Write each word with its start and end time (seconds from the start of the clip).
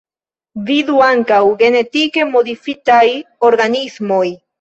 Vidu 0.69 0.95
ankaŭ: 1.07 1.41
Genetike 1.59 2.25
modifitaj 2.37 3.03
organismoj. 3.51 4.25